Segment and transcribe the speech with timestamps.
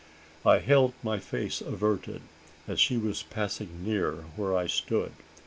[0.43, 2.23] I held my face averted
[2.67, 5.11] as she was passing near where I stood.